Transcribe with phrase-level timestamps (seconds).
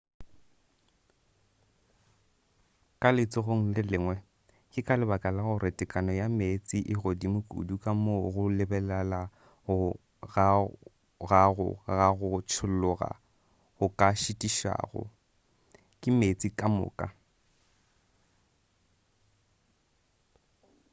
[3.01, 4.15] ka letsogong le lengwe
[4.71, 9.19] ke ka lebaka la gore tekano ya meetse e godimo kudu ka moo go lebelela
[10.33, 10.45] ga
[11.29, 13.09] gago ga go tšholloga
[13.77, 15.01] go ka šitišwago
[15.99, 17.07] ke meetse kamoka